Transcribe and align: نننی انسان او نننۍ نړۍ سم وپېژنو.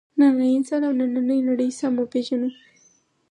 نننی 0.19 0.49
انسان 0.57 0.81
او 0.87 0.93
نننۍ 0.99 1.39
نړۍ 1.49 1.69
سم 1.79 1.93
وپېژنو. 1.97 2.49